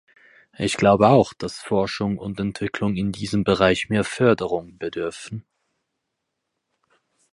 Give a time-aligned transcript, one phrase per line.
[0.57, 5.45] Ich glaube auch, dass Forschung und Entwicklung in diesem Bereich mehr Förderung bedürfen.